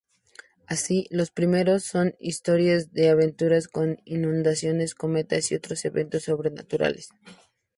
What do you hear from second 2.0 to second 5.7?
historias de aventuras con inundaciones, cometas y